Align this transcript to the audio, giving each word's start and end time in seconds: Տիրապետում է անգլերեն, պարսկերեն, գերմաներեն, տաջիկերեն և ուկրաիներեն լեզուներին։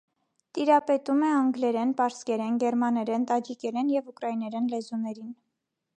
Տիրապետում 0.57 1.19
է 1.27 1.29
անգլերեն, 1.41 1.91
պարսկերեն, 2.01 2.57
գերմաներեն, 2.65 3.27
տաջիկերեն 3.33 3.95
և 3.97 4.11
ուկրաիներեն 4.13 4.71
լեզուներին։ 4.75 5.33